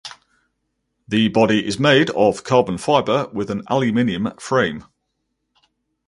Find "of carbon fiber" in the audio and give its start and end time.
2.09-3.27